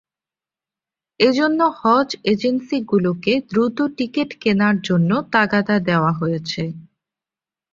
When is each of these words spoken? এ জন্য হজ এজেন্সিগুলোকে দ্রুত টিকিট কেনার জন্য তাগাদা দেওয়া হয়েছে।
এ 1.19 1.29
জন্য 1.31 1.59
হজ 1.79 2.09
এজেন্সিগুলোকে 2.31 3.33
দ্রুত 3.49 3.77
টিকিট 3.97 4.29
কেনার 4.41 4.75
জন্য 4.87 5.11
তাগাদা 5.33 5.77
দেওয়া 5.89 6.11
হয়েছে। 6.19 6.63